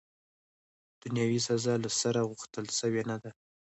دنیاوي 1.03 1.39
سزا، 1.47 1.73
له 1.83 1.89
سره، 2.01 2.27
غوښتل 2.29 2.65
سوې 2.79 3.01
نه 3.09 3.15
ده. 3.21 3.29